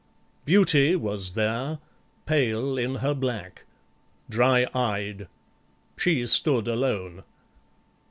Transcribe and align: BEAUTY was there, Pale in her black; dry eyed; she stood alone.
BEAUTY 0.45 0.95
was 0.95 1.33
there, 1.33 1.77
Pale 2.25 2.75
in 2.79 2.95
her 3.05 3.13
black; 3.13 3.65
dry 4.31 4.65
eyed; 4.73 5.27
she 5.95 6.25
stood 6.25 6.67
alone. 6.67 7.23